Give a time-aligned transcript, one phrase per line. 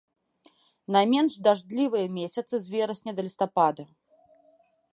[0.95, 3.83] Найменш дажджлівыя месяцы з верасня да лістапада.